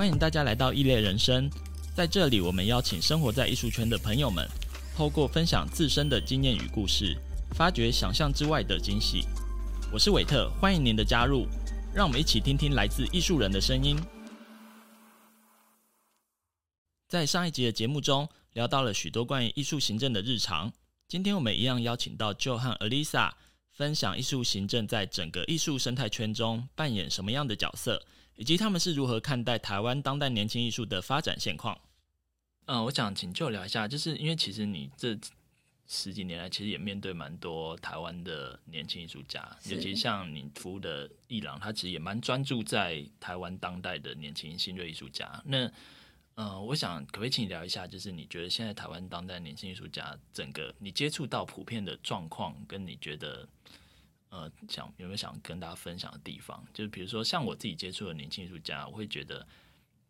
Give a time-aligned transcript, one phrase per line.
[0.00, 1.50] 欢迎大家来到异类人生，
[1.94, 4.48] 在这里，我们邀请生活在艺术圈的朋友们，
[4.96, 7.14] 透过分享自身的经验与故事，
[7.50, 9.26] 发掘想象之外的惊喜。
[9.92, 11.46] 我是韦特，欢迎您的加入，
[11.94, 13.94] 让我们一起听听来自艺术人的声音。
[17.06, 20.72] 在上一集的节目中，聊到了许多关于艺术行政的日常。
[21.08, 23.32] 今天我们一样邀请到 Joe 和 Alisa
[23.70, 28.02] 分享艺术行政在整个艺术生态圈中扮演什么样的角色。
[28.40, 31.78] 以及他们是如何看待台湾当代年轻艺术的发展现况？
[32.64, 35.14] 嗯、呃，我想请就聊一下，就是因为其实你这
[35.86, 45.42] 十几年来，其实也面对蛮多台湾的年轻艺术家，尤其像你服务的艺廊，他其实也蛮专注在台湾当代的年轻新锐艺术家。
[45.44, 45.70] 那
[46.36, 53.46] 呃，我想可不可以请你聊一下，就是你觉得现在台湾当代年轻艺术家整个你接触到普遍的状况，跟你觉得？
[54.30, 56.64] 呃，想有没有想跟大家分享的地方？
[56.72, 59.46] 就是比如说，像我自己接触的年轻艺术家，我会觉得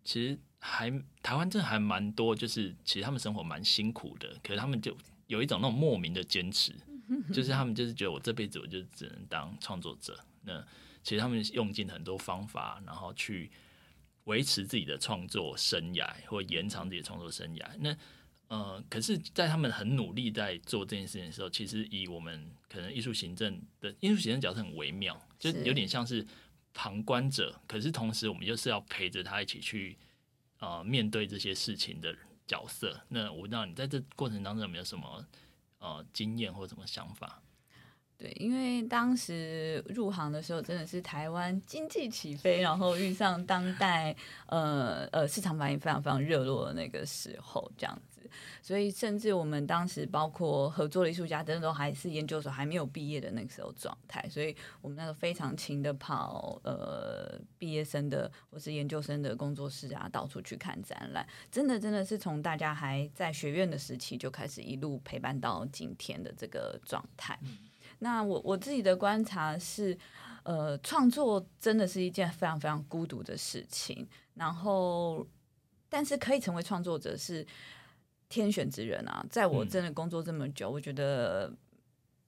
[0.05, 0.91] 其实还
[1.23, 4.97] 台湾真的还蛮多，就是其实他们生活蛮辛苦的，可是他们就
[5.27, 6.75] 有一种那种莫名的坚持，
[7.33, 10.19] 就是他们就是觉得我这辈子我就只能当创作者。
[10.43, 10.63] 那
[11.03, 13.51] 其实他们用尽很多方法，然后去
[14.25, 17.67] 维持自己的创作生涯，或延长自己的创作生涯。
[17.79, 17.97] 那
[18.51, 26.27] 呃，可是，在他们很努力在做这件事情的时候，其实以我们可能艺术行政的艺术行政角色很微妙，就有点像是
[26.75, 27.55] 旁观者。
[27.69, 29.97] 可是同时，我们又是要陪着他一起去
[30.59, 32.13] 呃面对这些事情的
[32.45, 33.01] 角色。
[33.07, 35.25] 那我不知道你在这过程当中有没有什么
[35.79, 37.41] 呃经验或什么想法？
[38.19, 44.15] 对，因为当时入行的时候，真的是台湾经济起飞，然后遇上当代
[44.49, 48.03] 呃呃市场反应非常非常热络的那个时候，这样。
[48.63, 54.27] 所以，甚至我们当时包括合作的艺术家，真的都还是研究所还没有毕业的那个时候状态。
[54.29, 61.27] 所以我们那个非常勤的跑呃毕业生的或是研究生的工作室啊，到处去看展览。
[61.51, 67.39] 真的，真的是从大家还在学院的时期就开始一路陪伴到今天的这个状态。
[67.43, 67.59] 嗯、
[67.99, 69.97] 那我我自己的观察是，
[70.43, 74.09] 呃，创作真的是一件非常非常孤独的事情。
[74.35, 75.27] 然后，
[75.89, 77.47] 但是可以成为创作者是。
[78.31, 81.53] 天选之人啊，在我真的工作这么久，嗯、我觉得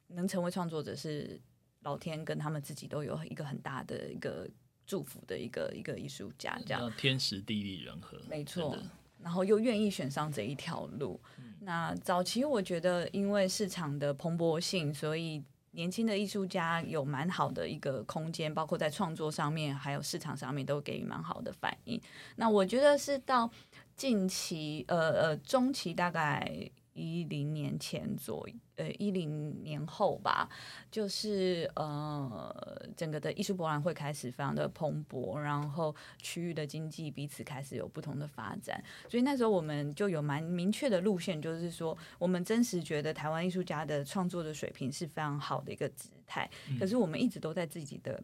[0.08, 1.40] 能成为创作者是
[1.82, 4.46] 老天跟他们自己都有一个很大的一个
[4.84, 8.76] 祝福的一个一个艺术家，这样天时地利人和，没错。
[9.22, 11.20] 然后又愿意选上这一条路。
[11.38, 15.40] 嗯、那早期我觉得，因为市场的蓬勃性，所以
[15.70, 22.00] 年轻的艺术家有蛮好的一个空间，包括在创作上面，还有市场上面都给予蛮好的反应。
[22.34, 23.48] 那我觉得是到。
[23.96, 30.48] 近期，呃呃，中期大概一零年前左右，呃一零年后吧，
[30.90, 48.22] 就是呃整个的艺术博览会开始非常的蓬勃，然后区域的经济彼此开始有不同的发展，所以那时候我们就有蛮明确的路线，就是说我们真实觉得台湾艺术家的创作的水平是非常好的一个姿态，嗯、可是我们一直都在自己的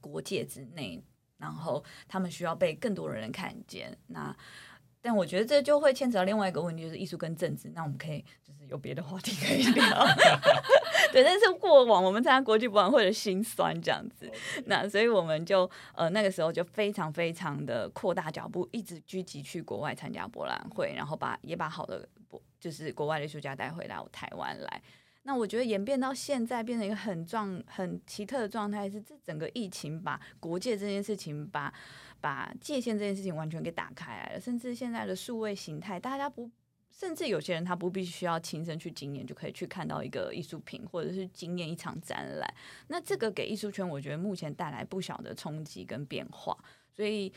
[0.00, 1.02] 国界之内，
[1.38, 4.36] 然后他们需要被更多的人看见，那。
[5.08, 7.70] 但我觉得这就会牵扯到另外一个问题，就是艺术跟政治。
[7.74, 10.06] 那我们可以就是有别的话题可以聊。
[11.10, 14.30] 对，但是过往我们参加国际博览会的辛酸这样子。
[14.66, 15.62] 那所以我们就
[15.94, 24.82] 呃那个时候就非常非常的扩大脚步，一直聚集去国外参加博览会，然后把也把好的博就是国外的艺术家带回来台湾来。
[25.22, 31.62] 那我觉得演变到现在变成一个很状很奇特的状态，是这整个疫情把国界这件事情把。
[31.62, 31.74] 把
[32.20, 36.50] 把界限这件事情完全给打开来了，甚至现在的数位形态，大家不，
[36.90, 42.54] 甚至有些人他不必须要亲身去经验，就可以去看到一个艺术品，或者是经验一场展览。
[42.88, 46.56] 那这个给艺术圈，我觉得目前带来不小的冲击跟变化，
[46.90, 47.32] 所以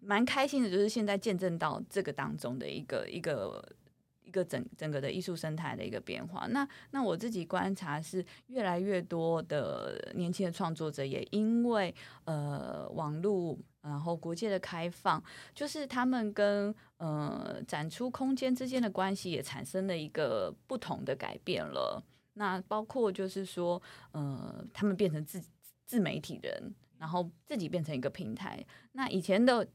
[0.00, 3.64] 蛮开心的，就是现在见证到这个当中的一个一个。
[4.26, 11.94] 一个整整个的艺术生态的一个变化，那那我自己观察是越来越多的年轻的创作者也因为
[12.24, 15.22] 呃网络然后国界的开放，
[15.54, 22.02] 就是他们跟呃展出空间之间的关系也产生了一个不同的改变了。
[22.34, 23.80] 那包括就是说
[24.12, 25.42] 呃他们变成自
[25.86, 28.64] 自媒体人，然后自己变成一个平台。
[28.92, 29.66] 那以前的。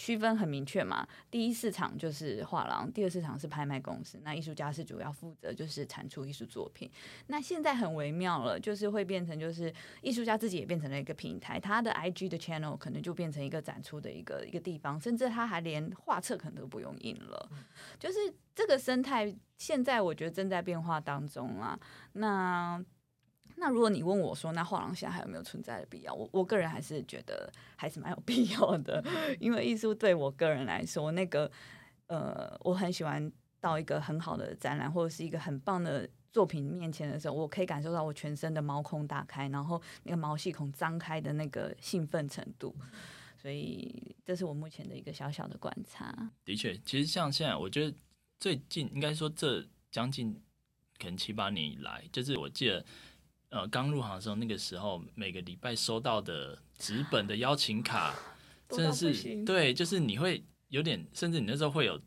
[0.00, 4.18] 区分很明确嘛，第一市场就是画廊，第二市场是拍卖公司。
[4.24, 6.90] 那艺术家是主要负责就是产出艺术作品。
[7.26, 9.70] 那现在很微妙了，就是会变成就是
[10.00, 17.50] 艺术家自己也变成了一个平台，他的 IG 的 channel 可能就变成一个展出的一个一个地方，甚至他还连画册可能都不用印了。
[17.98, 18.18] 就是
[18.54, 21.78] 这个生态现在我觉得正在变化当中啊。
[22.14, 22.82] 那。
[23.60, 26.14] 那如果你问我说，那画廊现在还有没有存在的必要？
[26.14, 29.04] 我我个人还是觉得还是蛮有必要的，
[29.38, 31.50] 因为艺术对我个人来说，那个
[32.06, 33.30] 呃，我很喜欢
[33.60, 42.74] 到一个很好的展览或者是一个很棒的作品面前的时候，我可以感受到我全身的毛孔打开，然后那个毛细孔张开的那个兴奋程度。
[43.36, 46.30] 所以这是我目前的一个小小的观察。
[46.46, 47.94] 的确，其实像现在，我觉得
[48.38, 50.32] 最近应该说这将近
[50.98, 52.82] 可能七八年以来，就是我记得。
[53.50, 58.14] 呃，刚入行的时候，那个时候每个礼拜收到的纸本的邀请卡，
[58.70, 62.00] 真的是对，就是你会有点，甚至你那时候会有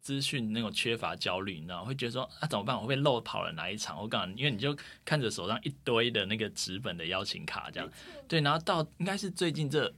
[0.00, 2.74] 资讯那种缺乏焦虑，你知道，会觉得说啊怎么办？
[2.74, 4.00] 我会漏跑了哪一场？
[4.00, 7.90] 我讲，因为你就看着手上一堆的那个纸本的邀请卡，这样
[8.26, 9.92] 对，然后到应该是最近这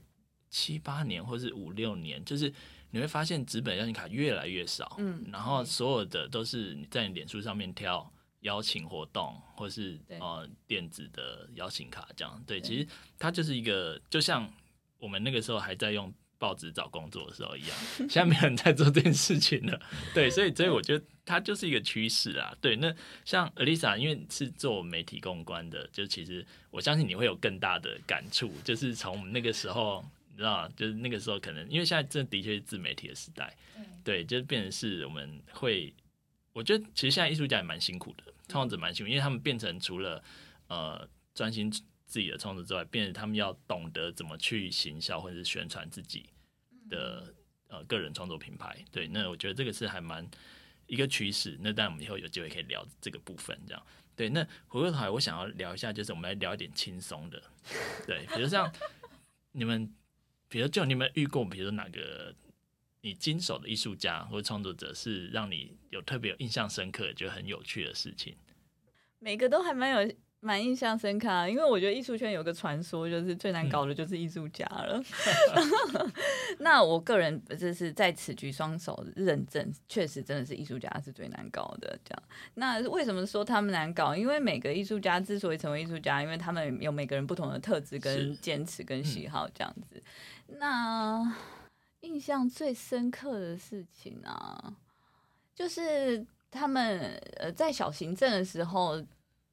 [0.49, 2.53] 七八年或是五六年，就是
[2.91, 8.11] 你会发现纸本邀请卡越来越少，嗯，然后所有的都是你在你脸书上面挑。
[8.41, 12.87] 邀请活动，或是呃电子的邀请卡这样，对，其实
[13.17, 14.49] 它就是一个，就像
[14.97, 17.77] 我们那个时候还在用报纸找工作的时候一样，
[18.07, 19.81] 现在没有人在做这件事情了，
[20.13, 22.95] 对，所以所以我觉得它就是一个趋势啊，对，那
[23.25, 30.01] 像 Alisa 因为是做媒体公关的，就其实我相信你会有更大的感触，就是从那个时候，
[30.31, 33.53] 你知道，就是那个时候可能因为现在这的的确是自媒体的时代，
[34.05, 35.93] 对，就是变成是我们会。
[36.59, 40.21] 我觉得其实现在艺术家也蛮辛苦的，创作者蛮辛苦，因为他们变成除了
[40.67, 41.71] 呃专心
[42.05, 46.29] 自己的创作之外，变成他们要懂得怎么去行销或者是宣传自己
[46.89, 47.33] 的
[47.69, 48.83] 呃个人创作品牌。
[48.91, 50.29] 对，那我觉得这个是还蛮
[50.85, 51.57] 一个趋势。
[51.61, 53.81] 那当然我们以后有机会可以聊这个部分，这样。
[54.17, 57.41] 对，那回过头来，我想要聊一下，就是我们来聊一点轻松的。
[58.05, 58.69] 对，比如像
[59.53, 59.89] 你们，
[60.49, 62.35] 比如就你们遇过，比如说哪个？
[63.01, 68.35] 你经手的艺术家或创作者是让你有特别有印象深刻、觉得很有趣的事情？
[69.19, 75.03] 每个都还蛮有蛮印象深刻啊，因为我觉得艺术圈有个传说，就是最难搞的就是艺术家了。
[75.95, 76.13] 嗯、
[76.59, 81.99] 那我个人就是在此举双手认证，确实真的是艺术家是最难搞的。
[82.05, 82.23] 这样，
[82.53, 84.15] 那为什么说他们难搞？
[84.15, 90.01] 因为每个艺术家之所以成为艺术家，因为他们有每个人不同的特质、跟坚持、跟喜好这样子。
[90.47, 91.35] 嗯、那
[92.01, 94.73] 印象最深刻的事情啊，
[95.53, 96.99] 就是他们
[97.37, 99.03] 呃在小行镇的时候，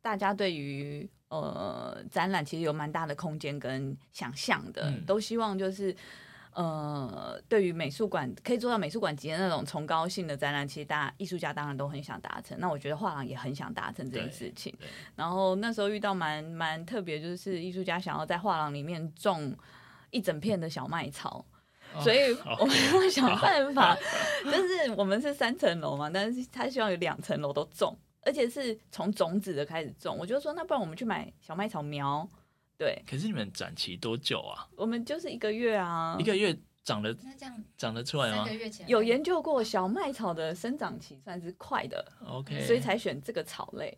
[0.00, 5.94] 大家对于呃展览其实有蛮大的空间跟想象的，嗯、都希望就是
[6.54, 12.56] 呃对于美术馆可以做到美术馆级的那种崇高性的展览，其实大家艺术家当然都很想达成。
[12.60, 14.72] 那我觉得画廊也很想达成这件事情。
[15.16, 19.52] 然后那时候遇到蛮蛮特别，就是艺术家想要在画廊里面种
[20.10, 21.44] 一整片的小麦草。
[22.00, 23.96] 所以我们要想办法，
[24.44, 30.16] 就是我们是三层楼嘛，但是他希望有两层楼都种，而且是从种子的开始种。
[30.18, 32.28] 我就说，那不然我们去买小麦草苗，
[32.76, 33.02] 对。
[33.08, 34.68] 可是你们展期多久啊？
[34.76, 36.54] 我们就是一个月啊，一个月
[36.84, 37.16] 长得
[37.78, 38.46] 长得出来吗？
[38.86, 43.96] 有研究过小麦草的生长期算是快的，OK，所以才选这个草类。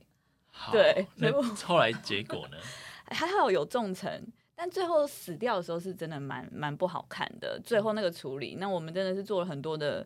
[0.51, 2.57] 好对，那后来结果呢？
[3.11, 4.27] 还好有种成。
[4.61, 7.61] 但最后死掉的时候是真的蛮蛮不好看的。
[7.65, 10.05] 最后那个处理，那我们真的是做了很多的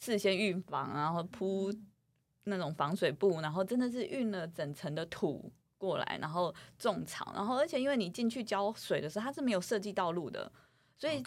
[0.00, 1.72] 事先预防，然后铺
[2.42, 5.48] 那种防水布，然后真的是运了整层的土
[5.78, 10.50] 过来，然后种草，然后而且因为你进去浇水的时候，它是没有设计道路的，
[10.96, 11.22] 所以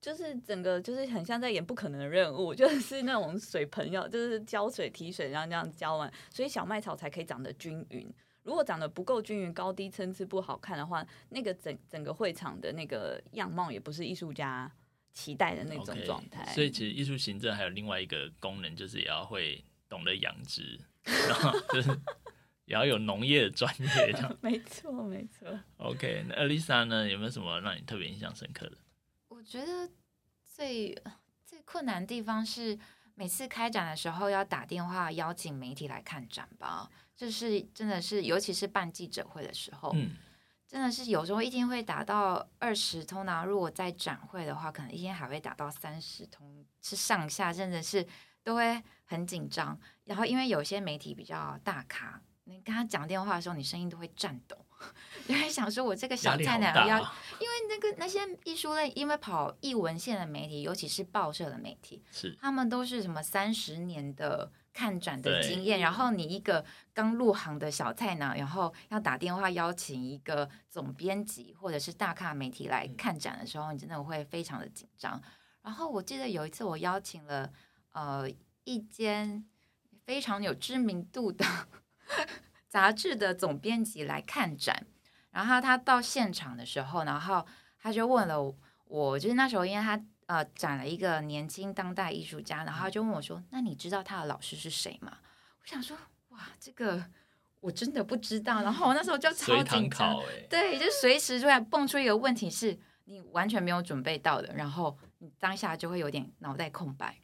[0.00, 8.10] 就是整个就是很像在演不可能的任务， 就是那种水盆要就是浇水提水，然后这样浇完，所以小麦草才可以长得均匀。
[8.42, 14.70] 如果长得不够均匀，高低参差不好看的话，那个整整个会场的那个样貌也不是艺术家
[15.12, 16.44] 期待的那种状态。
[16.44, 21.90] Okay, 所以其实艺术行政还有另外一个功能，就是也要会懂得养殖， 然后就是
[22.64, 24.14] 也要有农业的专业。
[24.42, 25.46] 没错，没错。
[25.76, 27.08] OK，那 Alisa 呢？
[27.08, 28.76] 有没有什么让你特别印象深刻的？
[29.28, 29.88] 我觉得
[30.44, 30.96] 最
[31.44, 32.78] 最困难的地方是
[33.14, 36.90] 每次开展的时候要打电话邀请媒体来看展吧。
[37.16, 40.16] 就是真的是，尤其是办记者会的时候，嗯，
[40.66, 43.44] 真的是有时候一天会打到二十通呢。
[43.46, 48.04] 如果在展会的话，可能一天还会打到三十通，是上下真的是
[48.42, 49.78] 都会很紧张。
[50.04, 54.56] 然后因为有些媒体比较大咖，你跟他讲电话的时候，你声音都会颤抖，
[55.28, 56.98] 就会想说我这个小菜鸟要，
[57.38, 64.50] 因为那个那些艺术类，因为跑艺文线的媒体，尤其是报社的媒体，是他们都是什么三十年的。
[64.72, 66.64] 看展的经验，然后你一个
[66.94, 75.20] 刚入行的小菜鸟，然后要打电话邀请一个总编辑或者是大咖媒体来看展的时候，你真的会非常的紧张。
[75.62, 77.50] 然后我记得有一次我邀请了
[77.92, 78.28] 呃
[78.64, 79.44] 一间
[80.04, 81.44] 非常有知名度的
[82.68, 84.86] 杂志的总编辑来看展，
[85.30, 87.46] 然后他到现场的时候，然后
[87.78, 88.54] 他就问了
[88.86, 90.02] 我，就是那时候因为他
[90.32, 95.18] 呃展了一个年轻当代艺术家，然后他就问我说：“那你知道他的老师是谁吗？”
[95.60, 95.94] 我想说
[96.30, 97.04] ：“哇，这个
[97.60, 107.18] 我真的不知道。”然后我那时候就超紧张，欸、对，就随时突然蹦出一个问题是你完全没有准备到的，然后你当下就会有点脑袋空白。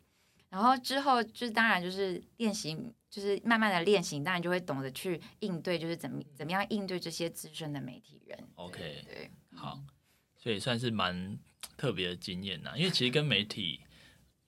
[0.50, 2.76] 然后之后就当然就是练习，
[3.08, 8.48] 就是慢慢的练习，当然就会懂得去应对，就是怎么怎么样应对这些资深的媒体人。
[8.54, 9.78] OK，对，对好，
[10.36, 11.38] 所以算是蛮
[11.78, 12.74] 特别的经验呐。
[12.76, 13.80] 因为其实跟媒体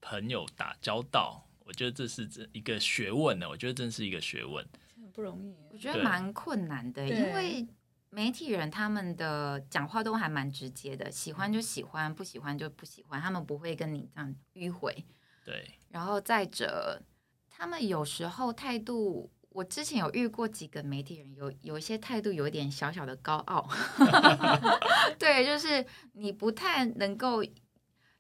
[0.03, 3.49] 朋友打交道，我觉得这是这一个学问呢。
[3.49, 4.63] 我觉得真是一个学问，
[4.97, 5.57] 很不容易。
[5.71, 7.67] 我觉得蛮困难的，因为
[8.11, 15.05] 媒体人他们的讲话都还蛮直接的，喜欢就喜欢，不喜欢就不喜欢，他们不会跟你这样迂回。
[15.45, 17.01] 对，然后再者，
[17.49, 23.69] 他们有时候态度，我之前有遇过几个媒体人，有有一些态度有一点小小的高傲，
[25.19, 27.45] 对，就是你不太能够，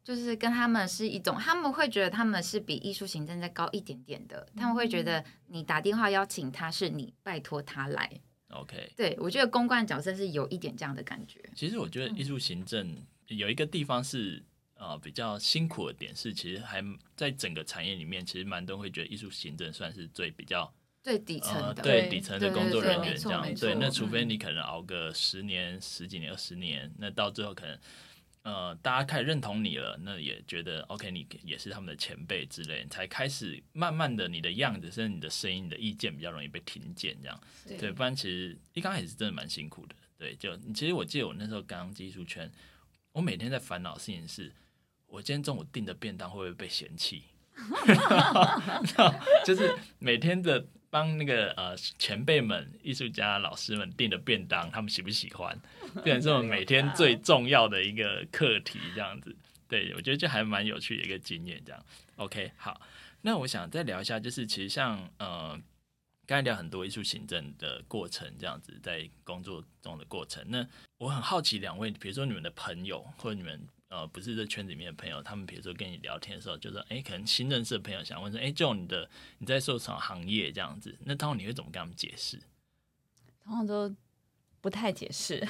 [0.02, 8.10] 就是跟他们是一种，他们会觉得他们是比艺术行政再高一点点的，他们会觉得你打电话邀请他是你拜托他来
[8.48, 11.40] ，OK，对，我觉得公关角色是有一点这样的感觉。
[11.54, 12.96] 其实我觉得艺术行政
[13.28, 14.42] 有一个地方是。
[14.82, 16.82] 呃，比较辛苦的点是，其实还
[17.14, 23.42] 在整个产业里面，其实蛮多人会觉得艺术行政算是最比较最底层的，呃、对底层的工作人员这样。
[23.42, 27.78] 对，对，那除非你可能熬个十年、嗯、十几年、二十年，那到最后可能
[28.42, 37.40] 呃，大家开始认同你了，那也觉得 OK，你也是他们的前辈之类，才开始慢慢的你的样子，甚至你的声音、你的意见比较容易被听见这样。
[37.66, 39.94] 对，对，不然其实一刚开始真的蛮辛苦的。
[40.18, 42.50] 对，就其实我记得我那时候刚进艺术圈，
[43.12, 44.52] 我每天在烦恼的事情是。
[45.12, 47.24] 我今天中午订的便当会不会被嫌弃？
[49.44, 55.58] 就是每天的帮那个呃前辈们、艺术家、老师们订的便当，他们喜不喜欢？
[56.04, 59.34] 变成是我们每天最重要的一个课题，这样子。
[59.68, 61.62] 对，我觉得这还蛮有趣的一个经验。
[61.64, 61.80] 这样
[62.16, 62.80] ，OK，好。
[63.22, 65.58] 那我想再聊一下，就是其实像呃
[66.26, 70.44] 刚才聊很多艺术行政的过程，这样子在工作中的过程。
[70.48, 70.66] 那
[70.98, 73.66] 我很好奇，两位，比如说你们的朋友或者你们。
[73.90, 82.38] 呃，不是这圈子里面的朋友，他们比如说跟你聊天的时候，就说，哎，可能新认识的朋友想问说，哎，就你的你在做什么行业这样子，那通常你会怎么跟他们解释？
[83.42, 83.92] 通常都
[84.60, 85.44] 不太解释，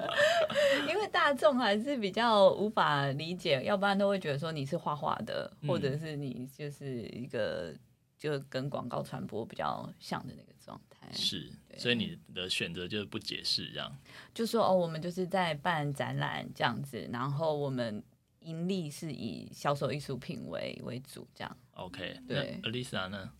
[0.88, 7.74] 因为大众还是比较无法理解，要不然都会觉得说你是画画的，或者是你就是一个
[8.16, 11.06] 就跟广告传播比较像的那个状态。
[11.12, 11.52] 是。
[11.78, 13.90] 所以你的选择就是不解释，这样
[14.34, 18.02] 就说哦，我们就是在办展览这样子，然后我们
[18.40, 21.56] 盈利是以销售艺术品为为主，这样。
[21.72, 22.60] OK，对。
[22.62, 23.32] Alisa 呢？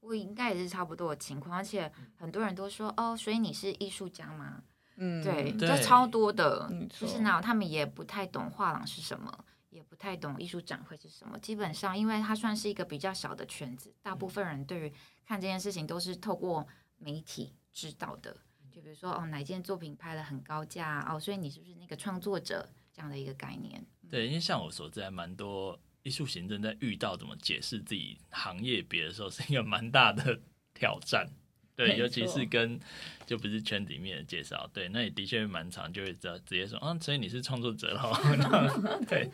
[0.00, 4.62] 我应该也是差不多的情况，而且很多人都说哦，所以你是艺术家吗？
[4.96, 11.38] 嗯，对，就超多的，就是那他们也不太懂画廊是什么，也不太懂艺术展会是什么。
[11.38, 14.92] 基本上，因为它算是一个比较小的圈子，大部分人对于
[15.24, 16.66] 看这件事情都是透过
[16.98, 17.54] 媒体。
[17.72, 18.36] 知道的，
[18.70, 23.84] 就比如说哦，哪件作品拍得很高价哦，所以你是不是那个创作者这样的一个概念？
[24.10, 30.40] 对，因为像我所知，还蛮多艺术行政在遇到怎么解释自己行业别的时候，是一个蛮大的
[30.74, 31.28] 挑战。
[31.76, 32.78] 对，尤其是跟
[33.24, 38.12] 就不是圈里面的介绍，对，那也的确蛮长，就会直直接说啊，所以你是创作者喽。
[39.08, 39.30] 对，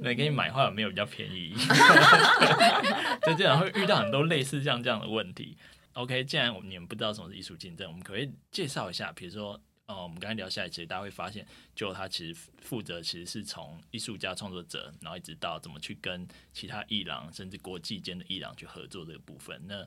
[0.00, 1.54] 那给你买画有没有比较便宜？
[3.22, 5.56] 就这样会遇到很多类似像这样的问题。
[6.00, 9.12] OK，既然我们你们不知道什么是艺术竞争，我们可，以介绍一下。
[9.12, 19.60] 比如说，呃，我们刚才聊下来，其实大家会发现，就他其实负责其实是从艺术家创作者，然后一直到怎么去跟其他艺廊，甚至国际间的艺廊去合作这个部分。
[19.66, 19.86] 那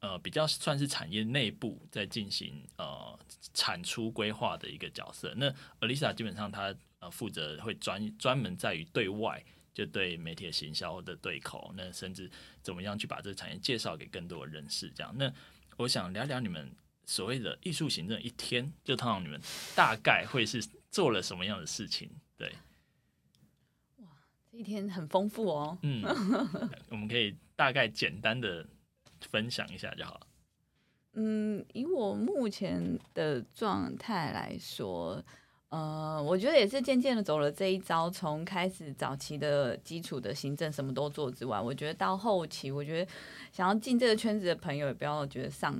[0.00, 3.18] 呃，比较算是产业内部在进行呃
[3.52, 5.34] 产出规划的一个角色。
[5.36, 9.44] 那 Alisa 基本上她呃负责会专专门在于对外。
[9.72, 12.30] 就对媒体的行销或者对口，那甚至
[12.62, 15.14] 怎么样去把这个产业介绍给更多的人士，这样。
[15.16, 15.32] 那
[15.76, 16.70] 我想聊聊你们
[17.06, 19.40] 所谓的艺术行政一天，就通常你们
[19.74, 20.60] 大概会是
[20.90, 22.10] 做了什么样的事情？
[22.36, 22.52] 对，
[23.98, 24.08] 哇，
[24.50, 25.78] 这一天很丰富哦。
[25.82, 26.02] 嗯，
[26.90, 28.66] 我们可以大概简单的
[29.20, 30.20] 分享一下就好。
[31.12, 35.24] 嗯，以我目前的状态来说。
[35.70, 43.12] 嗯，我觉得也是渐渐的走了这一招，从开始早期的基础的行政什么都做之外，我觉得到后期，我觉得
[43.52, 45.72] 想要进这个圈子的朋友也不要觉得上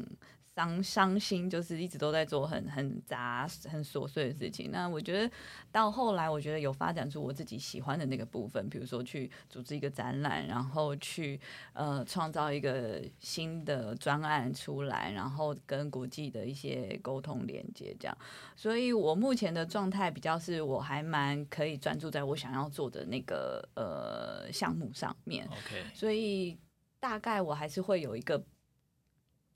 [0.60, 4.70] 伤伤心，就是一直都在做很很杂、很琐碎的事情。
[4.70, 5.30] 那我觉得
[5.72, 11.40] 到后来，我觉得有发展出我自己喜欢的那个部分，比如说去组织一个展览，然后去
[11.72, 18.14] 呃创造一个新的专案出来，然后跟国际的一些沟通连接，这样。
[18.54, 25.46] 所以我目前的状态比较是，我还蛮可以专注在我想要做的那个呃项目上面。
[25.46, 26.58] OK，所以
[26.98, 28.42] 大概我还是会有一个。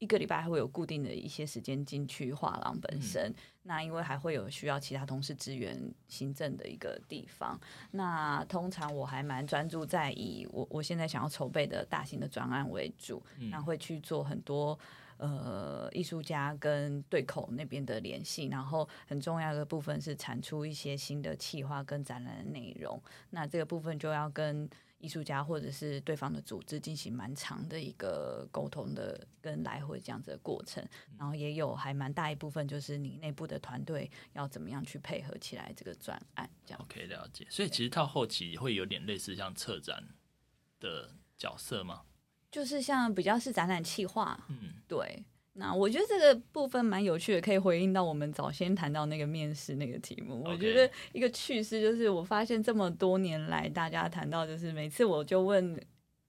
[0.01, 7.59] 一个礼拜还会有固定的一些时间进去画廊本身，嗯、那因为还会有需要其他同事支援行政的一个地方。
[7.93, 14.79] 那通常我还蛮专注在以我我现在想要筹备的大型的专案为主，嗯、那会去做很多
[15.17, 23.01] 呃艺术家跟对口那边的联系，然后很重要的部分是产出一些新的企划跟展览的内容。
[23.31, 24.69] 那这个部分就要跟。
[25.05, 30.83] 艺术家或者是对方的组织进行蛮长的一个沟通的跟来回这样子的过程，
[31.19, 36.81] 然后也有还蛮大一部分就是你内部的团队要怎么样去配合起来这个专案这样。
[36.81, 37.47] OK，了解。
[37.51, 40.03] 所以其实到后期会有点类似像策展
[40.81, 42.01] 的角色吗？
[42.51, 45.23] 就是像比较是展览企划，嗯，对。
[45.57, 50.43] 那我觉得这个部分蛮有趣的，可以回应到我们早先谈到那个面试那个题目。
[50.45, 55.81] 我觉得一个趣事就是，我发现这么多年来，大家谈到就是每次我就问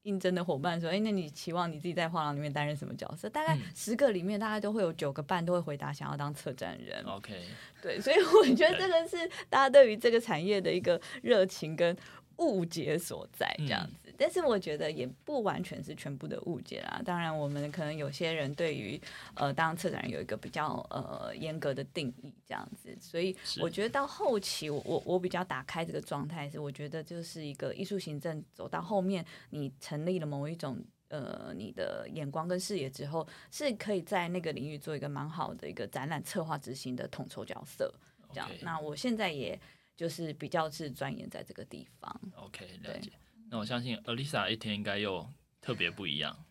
[0.03, 7.03] 应征的伙伴说：“哎，那你期望你自己在画廊里面担任什么角色？”大概十个里面，大概都会有九个半都会回答想要当策展人。
[7.05, 7.33] OK，
[7.81, 11.97] 对，所以我觉得这个是大家对于这个产业的一个热情跟
[12.37, 14.04] 误解所在，这样子。
[14.04, 17.01] 嗯但是我觉得也不完全是全部的误解啦。
[17.05, 18.99] 当然，我们可能有些人对于
[19.35, 22.95] 呃当策展人有一个比较呃严格的定义，这样子。
[22.99, 30.77] 所以我觉得到后期我，我我比较打开这个状态是，我觉得就是一个艺术行政走到后面，你成立了某一种
[31.09, 37.93] 呃你的眼光跟视野之后，是可以在那个领域做一个蛮好的一个展览策划执行的统筹角色。
[38.33, 39.57] 这样.那我现在也
[39.95, 42.21] 就是比较是钻研在这个地方。
[42.35, 43.11] OK，了解。
[43.55, 45.25] 那我相信 Alisa 一天应该又
[45.61, 46.43] 特别不一样。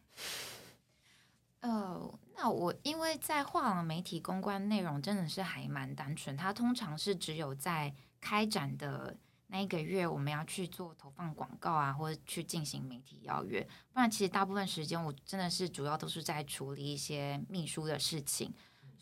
[1.61, 9.15] 呃，那我因为在画廊媒体公关内容真的是还蛮单纯，它通常是只有在开展的
[9.49, 13.61] 那一个月，我们要去做投放广告啊，或者去进行媒体邀约，
[13.93, 18.51] 不然其实大部分时间我真的是主要都是在处理一些秘书的事情。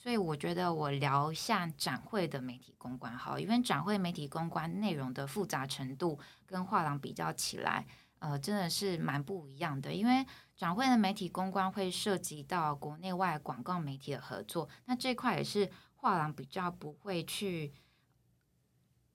[0.03, 7.87] 所以我觉得我聊一下展会的媒体公关好，因为展会媒体公关内容的复杂程度跟画廊比较起来，
[8.19, 9.93] 呃，真的是蛮不一样的。
[9.93, 17.73] 因为展会的媒体公关会涉及到国内外广告媒体的合作，那这块也是画廊比较不会去，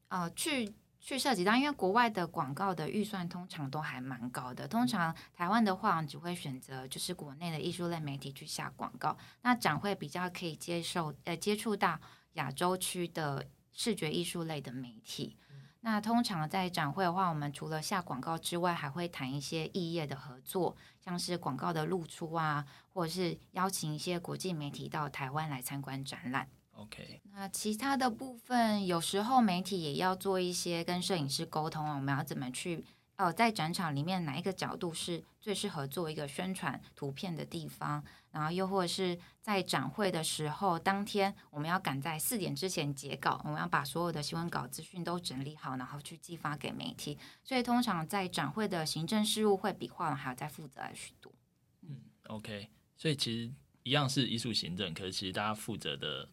[0.08, 0.74] 呃，去。
[1.08, 11.98] 去涉及到，因为国外的广告的预算通常都还蛮高的，通常台湾的画廊只会选择就是国内的艺术类媒体去下广告，那展会比较可以接受呃接触到
[12.34, 15.38] 亚洲区的视觉艺术类的媒体。
[15.80, 26.50] 那通常在展会的话，我们除了下广告之外，还会谈一些异业的合作，像是广告的露出啊，或者是邀请一些国际媒体到台湾来参观展览。
[26.78, 32.86] OK，那其他的部分，有时候媒体也要做一些跟摄影师沟通啊，我们要怎么去
[33.16, 47.18] 呃，在展场里面哪一个角度是最适合做一个宣传图片的地方，然后又或者是在展会的时候，当天我们要赶在四点之前截稿，我们要把所有的新闻稿资讯都整理好，然后去寄发给媒体。
[47.44, 51.34] 所以通常在展会的行政事务会比画廊还要再负责许多。
[51.82, 56.30] 嗯，OK，所以其实一样是艺术行政，可是其实大家负责的。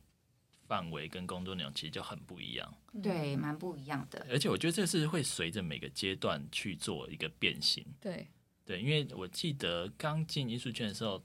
[0.67, 4.27] 范围跟工作内容其实就很不一样，对，蛮不一样的。
[4.31, 8.27] 而且我觉得这是会随着每个阶段去做一个变形，对。
[8.65, 8.81] 对。
[8.81, 11.23] 因为我记得刚进艺术圈的时候，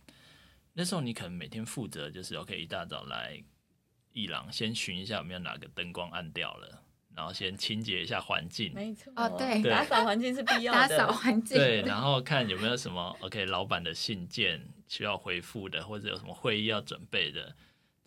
[0.73, 3.41] 那时候你可能每天负责就是 OK，一大早来
[4.11, 6.83] 艺廊，先巡一下有没有哪个灯光暗掉了，
[7.15, 9.13] 然后先清洁一下环境，没错。
[9.15, 17.55] 哦，对，打扫环境是必要的，打扫环境，对，然后看有没有什么 OK，老板的信件需要回复的，或者有什么会议要准备的。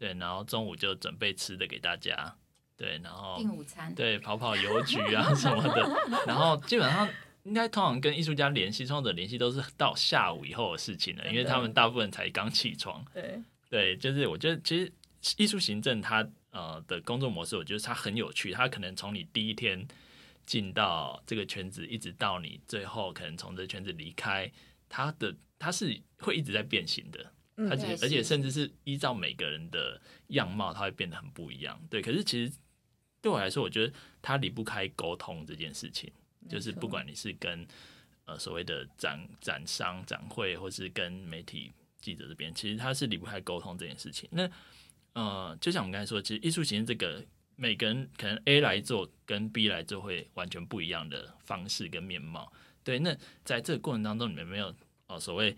[0.03, 2.35] 对，然后中午就准备吃的给大家，
[2.77, 5.89] 对，然后订午餐，对，跑跑邮局啊 什么的，
[6.27, 7.09] 然后基本上
[7.45, 13.05] 应该通常跟艺术家联系、创作者联系都是到下午以后的事情了，因为他们大部分才刚起床。
[13.15, 14.93] 对，对，就是我觉得其实
[15.37, 19.87] 艺术行政它呃的工作模式，我觉得它很有趣，它可能从你第一天
[20.45, 24.51] 进到这个圈子，一直到你最后可能从这圈子离开，
[24.89, 27.33] 它的它是会一直在变形的。
[27.71, 31.81] 而且而且甚至是依照每个人的样貌，它会变得很不一样。
[31.91, 32.53] 对，可是其实
[33.21, 36.11] 对我来说，我觉得它离不开沟通这件事情。
[36.49, 37.65] 就是不管你是跟
[38.25, 41.71] 呃所谓的展展商、展会，或是跟媒体
[42.01, 44.29] 记者这边，其实它是离不开沟通这件事情。
[44.33, 44.51] 那
[45.13, 52.53] 呃，就像我们刚才说，其实艺术行政这个每个人可能 A 来做跟 B 来做会完全不一样的方式跟面貌。
[52.83, 54.75] 对，那在这个过程当中，你们没有
[55.07, 55.57] 哦所谓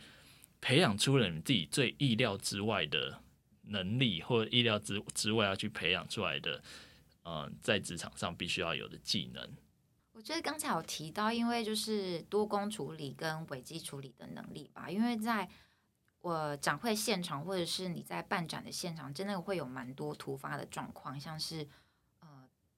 [0.65, 3.21] 培养出了你自己最意料之外的
[3.65, 6.63] 能力，或者意料之之外要去培养出来的，
[7.23, 9.47] 呃，在职场上必须要有的技能。
[10.15, 15.47] 我觉得刚才有提到，因为就是多工处理跟危机处理的能力吧，因为在
[16.23, 21.69] 我展会现场或者是你在办展的现场，真的会有蛮多突发的状况，像是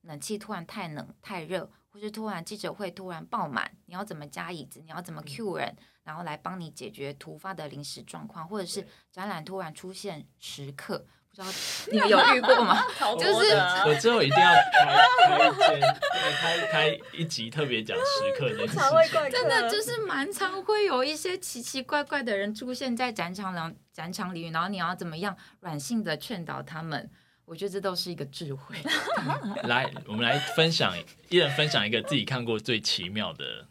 [0.06, 1.70] 冷气突然太冷太热。
[1.88, 4.82] 或是突然记者会突然爆满，你要怎么加椅子？
[4.84, 5.74] 你要怎么 Q 人？
[6.04, 10.98] 然后来帮你解决突发的临时状况，或者是展览突然出现时刻，
[11.30, 11.46] 不知道
[11.90, 12.82] 你们有遇过吗？
[13.18, 15.96] 就是我之后一定要开开一间，
[16.38, 18.04] 开开一集特别讲时
[18.38, 19.30] 刻的事情。
[19.30, 27.10] 真的就是蛮常会有一些奇奇怪怪的人出现在展场里，展场里，然后你要怎么样软性的劝导他们？
[27.46, 28.76] 我觉得这都是一个智慧。
[29.64, 30.92] 来，我们来分享，
[31.30, 33.68] 一人分享一个自己看过最奇妙的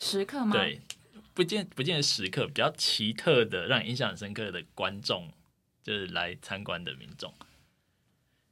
[0.00, 0.52] 时刻吗？
[0.52, 0.80] 对，
[1.32, 5.32] 不见不见得时刻，比较奇特的，让你印象很深刻的观众，
[5.84, 7.32] 就是来参观的民众。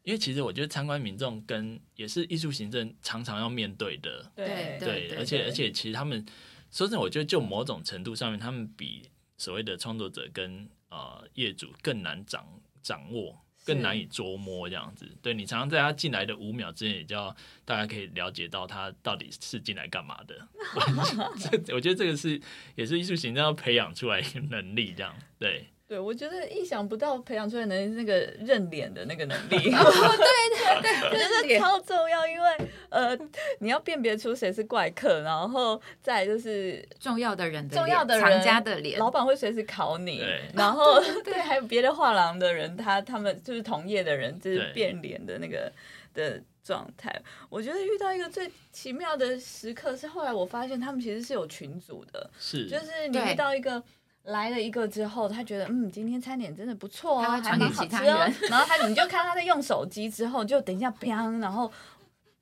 [0.05, 6.25] 因为其实我觉得参观民众跟也是艺术行政常常要面对的，对对，对，对，而且而且其实他们
[6.71, 12.47] 说真的，我觉得就某种程度上面，他们比所谓的创作者跟呃业主更难掌
[12.81, 13.42] 掌握。
[13.65, 20.49] 更难以捉摸这样子，对，你常常在他进来的五秒之内，也就要大家可以了解到他到底是进来干嘛的。
[21.73, 22.41] 我觉得这个是
[22.75, 25.67] 也是艺术行政要培养出来的能力，这样对。
[25.93, 32.49] 对，我觉得意想不到培养出来的那个认脸的那个能力， 哦、对对对， 我觉得超重要，因为
[32.89, 33.15] 呃，
[33.59, 40.25] 你要辨别出谁是怪客，然后再就是重要的人的重要的人藏家的脸，老板会随时考你，
[40.55, 45.71] 然后对，还有别的画廊的人，他他们就是同业的人，就是变脸的那个
[46.15, 47.15] 的状态。
[47.51, 52.67] 我觉得遇到一个最奇妙的时刻是，后来我发现他们其实是有群组的，是。
[52.67, 53.83] 就是你遇到一个。
[54.25, 58.31] 来了一个之后，他觉得嗯，今天餐点真的不错哦，还蛮好吃哦。
[58.49, 61.71] 然后他你就看他在用手机之后，就等一下砰，然后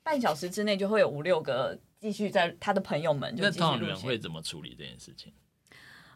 [0.03, 3.61] 半小时之内就会有五六个继续在他的朋友们就继续。
[3.61, 5.33] 那通常人会怎么处理这件事情？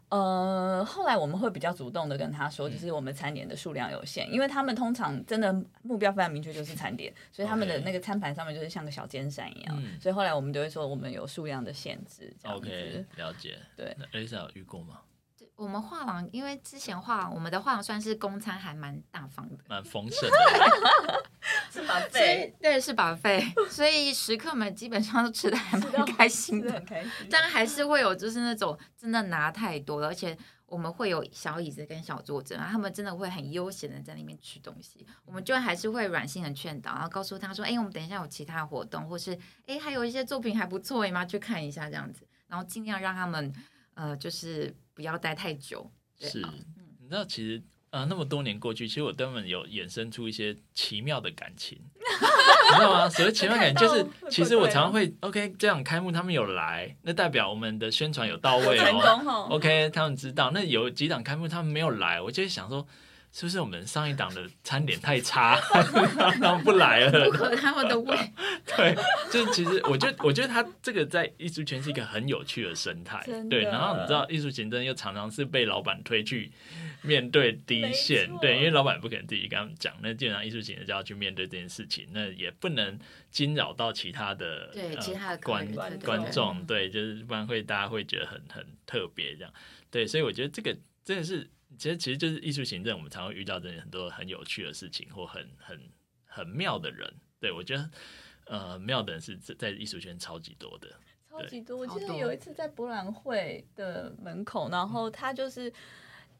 [0.09, 5.51] 呃，后来我们会比较主动的跟他说，就是我们餐点的数量有限，嗯、因为他们通常真的
[5.81, 9.75] 目标非常明确，就是餐点，所以他们的那个餐盘上面就是像个小尖山一样。
[9.83, 12.31] 嗯、所以后来我们就会说，我们有数量的限制。
[12.43, 13.57] OK，了解。
[13.75, 14.99] 对，那 Alyssa 有遇过吗？
[15.55, 21.23] 我们画廊，因为之前画廊，我们的画廊算是公餐还蛮大方的，蛮丰盛的，
[21.71, 27.11] 是 buffet，对，是 buffet，所以食客们基本上都吃的还蛮开心的，很开心。
[27.29, 39.37] 但还是会有就是那种真的拿太多了，而且我们会有小椅子跟小桌子，然后他们真的会很悠闲的在那边吃东西，我们就还是会软性的劝导，然后告诉他说，哎，我们等一下有其他活动，或是
[39.67, 43.53] 哎还有一些作品还不错，你们要去看一下这样子，然后尽量让他们
[43.93, 44.75] 呃就是。
[44.95, 45.91] 不要待太久。
[46.19, 46.39] 是，
[46.99, 53.07] 你知道，其实呃，那么多年过去，其实我根本有衍生出一些奇妙的感情， 你知道吗？
[53.07, 59.47] 所谓奇妙感情，就是其实我常常会，OK，这样开幕他们有来，那代表我们的宣传有到位哦。
[59.51, 60.49] OK，他们知道。
[60.51, 62.87] 那有几档开幕他们没有来，我就会想说。
[63.35, 65.57] 是不是我们上一档的餐点太差，
[66.39, 67.25] 他们不来了？
[67.25, 68.17] 不合他们的胃。
[68.65, 68.95] 对，
[69.29, 73.21] 就是其实我觉得，我觉得他这个在艺术圈是一个很有趣的生态。
[73.49, 76.49] 对，然后你知道，艺术行政又常常是被老板推去
[77.01, 78.31] 面对第一线。
[78.39, 82.97] 对，因为老板不可能自己跟他们讲，那基本上艺术行政就要去面对这件事情，那也不能
[83.31, 85.69] 惊扰到其他的对、呃、其他的观
[86.05, 86.65] 观众。
[86.65, 89.53] 对，就是不然会大家会觉得很很特别这样。
[89.91, 91.45] 对，所以我觉得这个真的是。
[91.77, 95.79] 其实，其实就是艺术行政，我们常会遇到这很多很有趣的事情，或很很
[96.25, 97.13] 很妙的人。
[97.39, 97.89] 对，我觉得，
[98.45, 100.89] 呃，妙的人是在艺术圈超级多的，
[101.29, 101.77] 超级多。
[101.77, 105.71] 我记得有一次在博览会的门口，然后他就是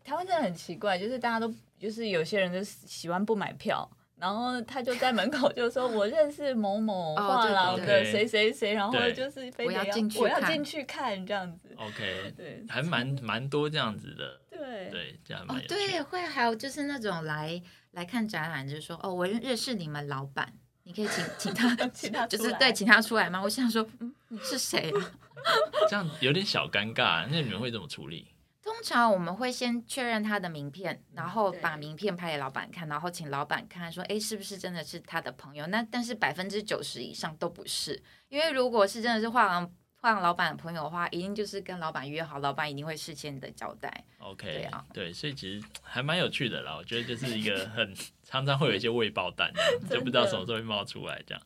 [0.03, 3.89] 台湾真的很奇怪，就是大家都就是有些人就喜欢不买票。
[4.17, 9.81] 然后他就在门口就说：“我认识某某画廊的谁谁谁，然后就是非得要
[10.21, 14.39] 我要进去看这样子。” OK，对，还蛮蛮多这样子的。
[14.57, 15.67] 对对，这样蛮有趣。
[15.67, 25.11] 对，会还有就是那种来来看展览，就是说：“哦，我认识你们老板，你可以请 请他，请他就是对，请他出来吗？”我想说：“嗯，你是谁啊？”
[25.89, 28.31] 这样有点小尴尬，那你们会怎么处理？
[28.63, 35.67] 通常我们会先确认他的名片，然后把名片拍给老板看，然后请老板看说，哎，是不是真的是他的朋友？
[35.67, 39.71] 那但是百分之九十以上都不是，因为如果是真的是画廊画
[40.05, 44.05] 换老板的朋友的话，一定就是跟老板约好，老板一定会事先的交代。
[44.19, 46.75] OK，对啊，对，所以其实还蛮有趣的啦。
[46.75, 47.91] 我觉得就是一个 很
[48.23, 49.51] 常常会有一些未爆弹，
[49.89, 51.43] 就不知道什么时候会冒出来这样。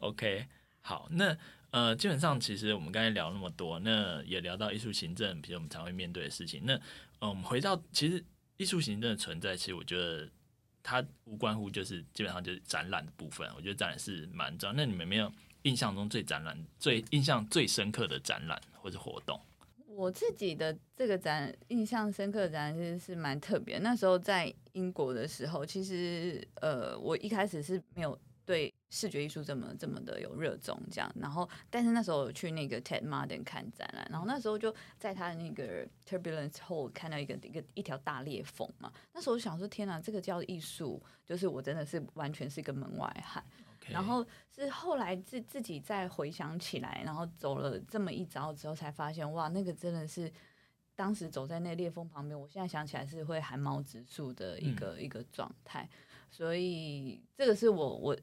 [0.00, 0.44] OK，
[0.80, 1.36] 好，那
[1.70, 6.62] 呃，基本上其实我们刚才聊那么多，那也聊到艺术行政，比如我们常会面对的事情。
[6.64, 6.74] 那
[7.20, 8.24] 嗯，我们回到其实
[8.56, 10.28] 艺术行政的存在，其实我觉得
[10.82, 13.48] 它无关乎就是基本上就是展览的部分。
[13.54, 14.74] 我觉得展览是蛮重要。
[14.74, 19.40] 那你们没有印象中最展览、最印象最深刻的展览或者活动？
[19.86, 23.78] 我自己的这个展印象深刻的展览其实是蛮特别。
[23.78, 28.18] 那时候在英国的时候，其实呃，我一开始是没有。
[28.46, 43.42] 对视觉艺术这么这么的有热衷，这样，然后，但是那时候我去那个 Tate Modern 看展览，然后那时候就在他的那个 Turbulence Hall 看到一个一个一条大裂缝嘛，那时候我想说，天哪，这个叫艺术，就是我真的是完全是一个门外汉。
[43.88, 44.24] 然后
[44.54, 50.30] 是后来自自己再回想起来，然后走了这么一遭之后，才发现，哇，那个真的是
[50.94, 55.88] 当时走在那裂缝旁边，我现在想起来是会寒毛直竖的一个、嗯、一个状态，
[56.28, 58.16] 所以这个是我我。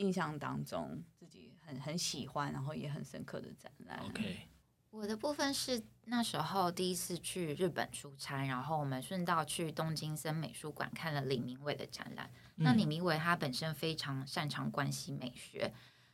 [0.00, 4.00] 印象当中自己很很喜欢，然后也很深刻的展览。
[4.00, 4.48] OK，
[4.90, 12.30] 我的部分是那时候第一次去日本出差，然后我们顺道去东京森美术馆看了李明伟的展览。
[12.56, 15.72] 嗯、那李明伟他本身非常擅长关系美学，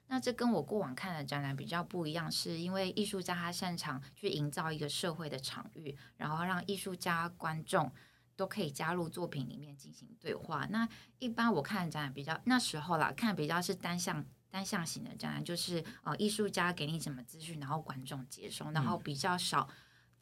[0.09, 7.91] 那这跟我过往看的展览比较不一样，是因为艺术家他擅长去营造一个社会的场域，然后让艺术家观众。
[8.37, 10.67] 都可以加入作品里面进行对话。
[10.71, 19.69] 那一般我看展览比较那时候啦，看比较是单向单向型的展览，就是呃艺术家给你什么资讯，然后观众接收，然后比较少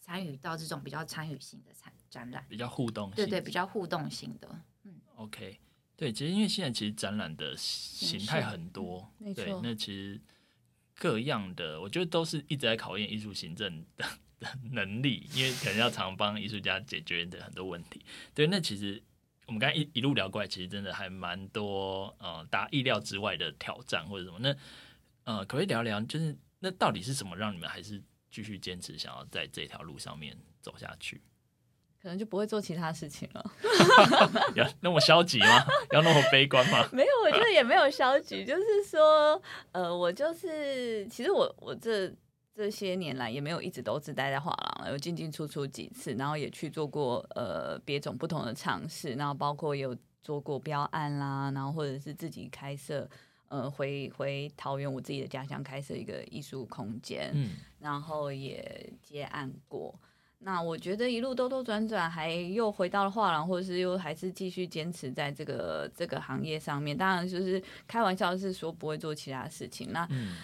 [0.01, 4.49] 参与到这种比较参与型的展展览，比较互动性，对对，比较互动型的。
[4.85, 5.59] 嗯，OK，
[5.97, 10.21] 对，其实因为现在其实展览的形态很多，对，那其实
[10.95, 14.07] 各样的，我觉得都是一直在考验艺术行政的。
[14.73, 18.05] 能力，因为可能要常帮艺术家解决的很多问题。
[18.35, 19.03] 对，那其实
[19.47, 24.39] 我们刚才一一路聊过来，其实真的还蛮多呃，大家意料之外的挑战或者什么。
[24.41, 24.55] 那
[25.25, 31.23] 呃，可不可以聊聊，就是那到底是什么让你们还是继续坚持想要在这条路上面走下去？
[32.03, 33.53] 可能就不会做其他事情了。
[34.55, 35.65] 要那么消极吗？
[35.93, 36.87] 要那么悲观吗？
[36.93, 39.41] 没有，我觉得也没有消极，就是说，
[39.73, 42.15] 呃，我就是其实我我这。
[42.57, 53.11] 这些年来也没有一直都只待在画廊了，有进进出出几次，然后也去做过呃别种不同的尝试，然后包括有做过标案啦，然后或者是自己开设
[53.49, 59.93] 呃回回桃园我自己的家乡开设一个艺术空间，嗯，然后也接案过。
[60.39, 66.97] 那我觉得一路兜兜转转，还又回到了画廊，或者是又还是继续坚持在这个这个行业上面。
[66.97, 70.07] 当然就是开玩笑是说不会做其他事情，那。
[70.11, 70.37] 嗯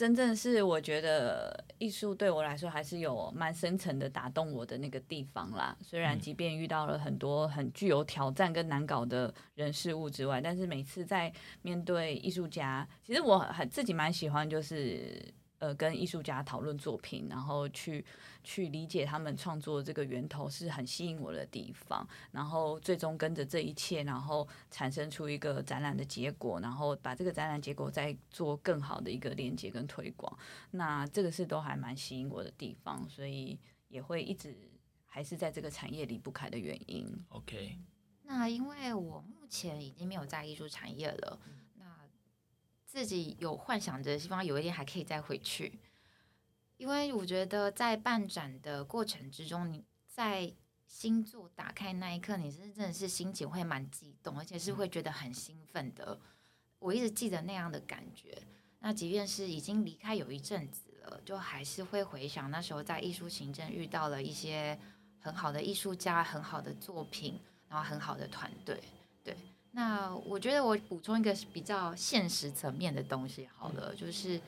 [0.00, 5.76] 真正是我觉得艺术对我来说还是有蛮深层的打动我的那个地方啦。
[5.82, 15.22] 虽然即便遇到了很多很具有挑战跟难搞的人事物之外，但是每次在面对艺术家，其实我很自己蛮喜欢就是。
[15.60, 18.02] 呃，跟艺术家讨论作品，然后去
[18.42, 22.06] 去理解他们创作的这个源头，是很吸引我的地方。
[22.32, 30.34] 然后最终跟着这一切，然后产生出一个展览的结果，然后把这个展览结果再做更好的一个连接跟推广。
[30.70, 34.56] 那这个是都还蛮吸引我的地方，所以也会一直
[35.04, 37.06] 还是在这个产业离不开的原因。
[37.28, 37.76] OK，
[38.22, 41.38] 那因为我目前已经没有在艺术产业了。
[42.90, 45.78] 自己有幻想着，希望有一天还可以再回去，
[46.76, 50.52] 因为我觉得在办展的过程之中，你在
[50.88, 56.18] 新作打开那一刻，你是真的是心情会蛮激动，而且是会觉得很兴奋的。
[56.80, 58.36] 我一直记得那样的感觉。
[58.80, 64.76] 那即便是已经离开有一阵子了，就还是会回想那时候在艺术行政遇到了一些
[65.20, 68.82] 很好的艺术家、很好的作品，然后很好的团队，
[69.22, 69.36] 对。
[69.72, 74.40] 那我觉得我补充一个比较现实层面的东西好了，就是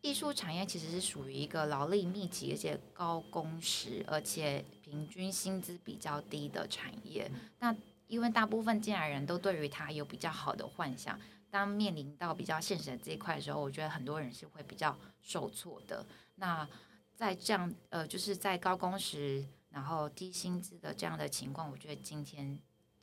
[0.00, 7.28] 艺术产业其实是属于一个劳力密集而且高工时，而且平均薪资比较低的产业。
[7.58, 7.74] 那
[8.06, 11.18] 因为大部分进来人都对于它有比较好的幻想，
[11.50, 16.06] 当面临到比较现实的这一块的时候，我觉得很多人是会比较受挫的。
[16.36, 16.68] 那
[17.16, 22.60] 在这样呃，就是在高工时然后低薪资的这样的情况，我觉得今天。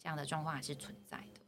[0.09, 1.41] 这样的状况还是存在的。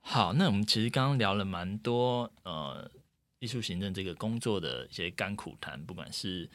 [0.00, 2.90] 好，那我们其实刚刚聊了蛮多呃，
[3.38, 6.50] 艺术行政这个工作的一些甘苦谈，不管是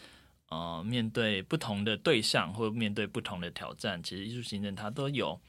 [0.49, 5.39] 呃面对不同的对象，或面对不同的挑战，其实艺术行政它都有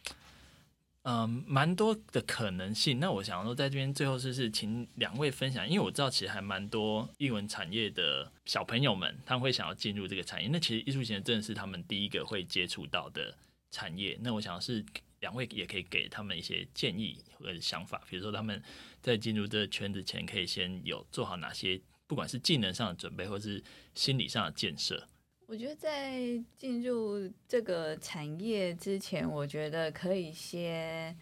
[1.02, 3.00] 嗯，蛮多的可能性。
[3.00, 10.48] 那我想说，在这边最后是是请两位分享，因为我知道其实还蛮多艺文产业的小朋友们，他们会想要进入这个产业。
[10.52, 13.36] 那其实艺术行政真的是他们第一个会接触到的
[13.72, 14.16] 产业。
[14.20, 14.84] 那我想是
[15.20, 18.62] 两位也可以给他们一些建议或者想法，比如说他们
[19.00, 23.62] 在进入这个圈子前，可以先有做好哪些，不管是技能上的准备，或是
[23.94, 25.08] 心理上的建设。
[25.46, 26.20] 我觉得在
[26.56, 31.16] 进入这个产业之前，我觉得可以先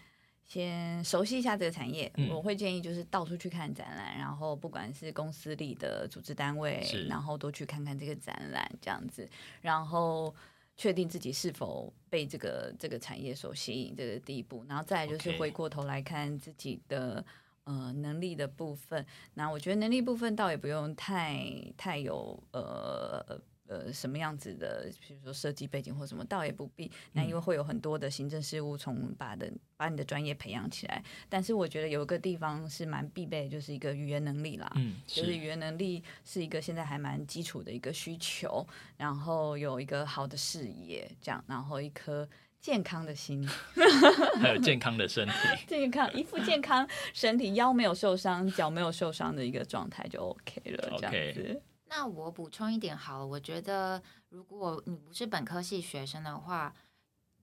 [0.46, 2.10] 先熟悉一下这个产业。
[2.16, 9.28] 嗯、我会建议就是到处去看展览，然后不管是公司里的组织单位，然后都去看看这个展览，这样子，
[9.60, 10.34] 然后
[10.76, 17.24] 确定自己是否被这个这个产业所吸引，这个第一步，然后再来就是回过头来看自己的.
[17.66, 19.06] 呃能力的部分。
[19.32, 21.42] 那我觉得能力部分倒也不用太
[21.78, 23.40] 太有呃。
[23.66, 26.90] 呃，什么样子的，比如说设计背景或什么，倒也不必。
[27.12, 31.02] 那因为会有很多的行政事务从把的把你的专业培养起来。
[31.30, 34.70] 但是我觉得有一个地方是蛮必备，就是一个语言能力啦。
[34.76, 38.66] 嗯，就是语言能力是一个现在还蛮基础的一个需求。
[38.98, 42.28] 然后有一个好的视野，这样，然后一颗
[42.60, 43.46] 健康的心，
[44.42, 45.34] 还有健康的身体，
[45.66, 50.92] 健康一副健康身体，腰没有受伤，脚没有受伤的一个状态就 OK 了。
[50.98, 51.60] 这样子。
[51.62, 51.73] Okay.
[51.86, 56.74] 那我补充一点好了，我觉得如果你不是本科系学生的话，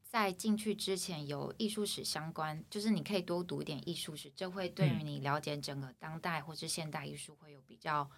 [0.04, 8.10] 在进去之前有艺术史相关，就是你可以多读一点艺术史，这会对于你了解整个当代或是现代艺术会有比较，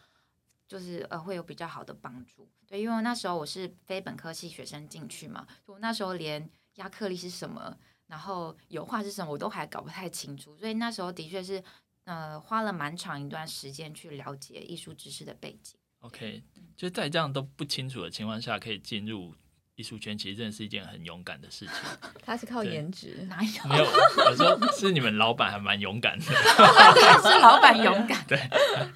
[0.67, 2.49] 就是呃会有比较好的帮助。
[2.65, 11.63] 对，因为那时候我是非本科系学生进去嘛，我那时候连亚克力是什么，然后油画是什么，我都还搞不太清楚，所以那时候的确是
[12.05, 15.77] 呃花了蛮长一段时间去了解艺术知识的背景。
[16.03, 16.43] OK，
[16.75, 19.33] 就在这样都不清楚的情况下，可以进入
[19.75, 21.75] 艺术圈，其实真的是一件很勇敢的事情。
[22.21, 23.63] 他是靠颜值，哪有？
[23.69, 26.25] 没有，我说是你们老板还蛮勇敢的。
[27.23, 28.21] 是老板勇敢。
[28.27, 28.37] 对，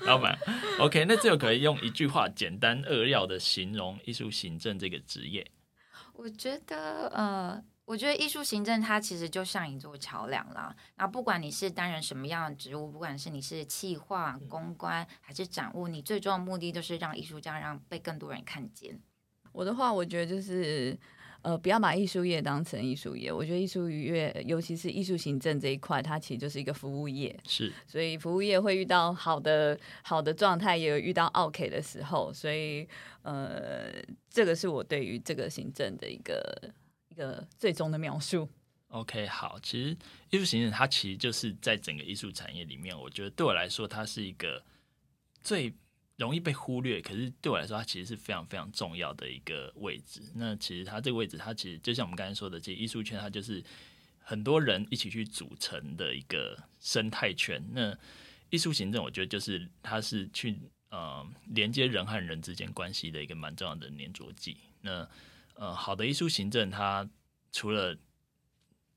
[0.01, 0.37] 老板。
[0.79, 5.49] OK，那这个可以用一句话简单扼要的形容艺术行政这个职业。
[6.13, 7.63] 我觉得，呃。
[7.87, 10.75] 我觉得艺术行政它其实就像一座桥梁啦。
[10.97, 18.99] 那不管你是担任什么样的职务，不管是你是企划、公关还是展务，你最终的目的就是让艺术家让被更多人看见。
[19.53, 20.99] 我的话，我觉得就是
[21.43, 23.31] 呃，不要把艺术业当成艺术业。
[23.31, 27.39] 我觉得艺术业，尤其是艺术行政这一块，它其实就是一个服务业。
[27.47, 32.33] 是，所以服务业会遇到好的好的状态，也有遇到 OK 的时候。
[32.33, 32.85] 所以
[33.21, 33.93] 呃，
[34.29, 36.69] 这个是我对于这个行政的一个。
[37.17, 38.47] 个最终的描述。
[38.89, 39.97] OK，好，其实
[40.29, 44.63] 艺术行政它其实就是在整个艺术产业里面，我觉得对我来说，它是一个
[45.41, 45.73] 最
[46.15, 50.21] 容易被忽略，可是对我来说，它其实是非常非常重要的一个位置。
[50.35, 53.61] 那其实它这个位置，它其实就像我们刚才说的，其实艺术圈它就是
[54.19, 57.61] 很多人一起去组成的一个生态圈。
[57.73, 57.93] 那
[58.49, 60.57] 艺术行政，我觉得就是它是去
[60.91, 64.55] 呃连接人和人之间关系的一个蛮重要的粘着剂。
[64.79, 65.05] 那
[65.57, 67.09] 呃，好的艺术行政，它
[67.51, 67.97] 除了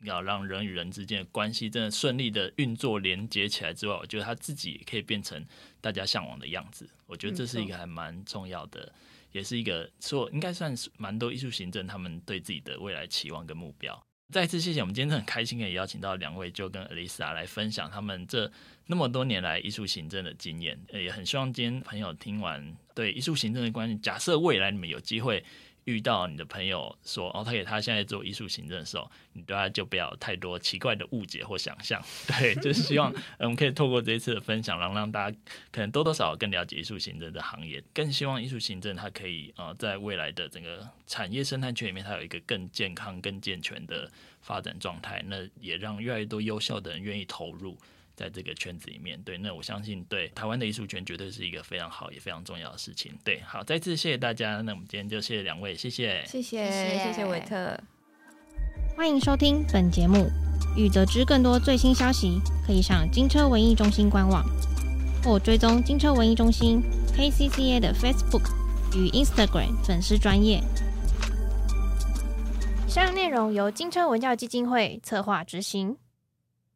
[0.03, 5.42] 要让人与人之间的关系真的顺利的运作连接起来之外，我觉得它自己也可以变成
[5.81, 6.88] 大家向往的样子。
[7.07, 8.92] 我觉得这是一个还蛮重要的，
[9.33, 13.99] 也是一个说应该算是蛮多艺术行政他们对自己的未来期望跟目标。
[14.31, 18.51] 再次谢谢我们今天很开心可以邀请到两位，就跟 Alyssa 来分享他们这
[18.87, 20.79] 那么多年来艺术行政的经验。
[20.92, 25.42] 也很希望今天朋友听完对艺术行政的关系，假设未来你们有机会。
[25.85, 32.01] 遇到你的朋友说哦，他给他现在做艺术行政的时候，你对他就不要太多奇怪的误解或想象。
[32.29, 35.37] 对，就是希望我们可以透过这一次的分享，让让大家
[35.71, 45.25] 可能多多少少更了解艺术行政的行业，更希望艺术行政它可以呃在未来的整个产业生态圈里面，它有一个更健康、更健全的发展状态。
[45.27, 47.77] 那也让越来越多优秀的人愿意投入。
[48.20, 53.11] 在这个圈子里面，对，那我相信对台湾的艺术圈绝对是一个非常好也非常重要的事情。
[53.24, 54.61] 对，好，再次谢谢大家。
[54.61, 57.80] 那我们今天就谢谢两位，谢谢，谢谢，谢谢维特。
[58.94, 60.26] 欢迎收听本节目，
[60.76, 64.44] 欲得知更多最新消息，可以上金车文艺中心官网
[65.24, 66.83] 或追踪金车文艺中心
[67.16, 68.52] KCCA 的 Facebook
[68.94, 70.62] 与 Instagram 粉丝专业。
[72.87, 75.96] 以上内容由金车文教基金会策划执行。